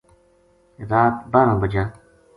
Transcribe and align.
رات 0.89 1.15
باہرہ 1.31 1.53
بجا 1.61 1.83